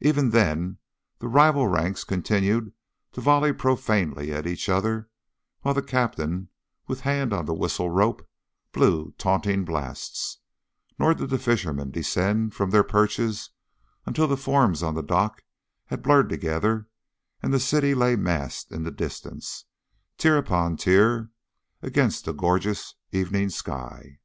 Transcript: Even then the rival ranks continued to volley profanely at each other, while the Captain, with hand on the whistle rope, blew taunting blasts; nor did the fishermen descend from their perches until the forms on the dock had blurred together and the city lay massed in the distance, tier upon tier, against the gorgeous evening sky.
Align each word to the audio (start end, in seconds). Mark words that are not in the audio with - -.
Even 0.00 0.30
then 0.30 0.78
the 1.18 1.26
rival 1.26 1.66
ranks 1.66 2.04
continued 2.04 2.72
to 3.10 3.20
volley 3.20 3.52
profanely 3.52 4.30
at 4.32 4.46
each 4.46 4.68
other, 4.68 5.10
while 5.62 5.74
the 5.74 5.82
Captain, 5.82 6.48
with 6.86 7.00
hand 7.00 7.32
on 7.32 7.44
the 7.46 7.54
whistle 7.54 7.90
rope, 7.90 8.24
blew 8.70 9.10
taunting 9.18 9.64
blasts; 9.64 10.38
nor 10.96 11.12
did 11.12 11.28
the 11.28 11.40
fishermen 11.40 11.90
descend 11.90 12.54
from 12.54 12.70
their 12.70 12.84
perches 12.84 13.50
until 14.06 14.28
the 14.28 14.36
forms 14.36 14.80
on 14.80 14.94
the 14.94 15.02
dock 15.02 15.42
had 15.86 16.04
blurred 16.04 16.28
together 16.28 16.86
and 17.42 17.52
the 17.52 17.58
city 17.58 17.96
lay 17.96 18.14
massed 18.14 18.70
in 18.70 18.84
the 18.84 18.92
distance, 18.92 19.64
tier 20.16 20.36
upon 20.38 20.76
tier, 20.76 21.30
against 21.82 22.26
the 22.26 22.32
gorgeous 22.32 22.94
evening 23.10 23.48
sky. 23.50 24.20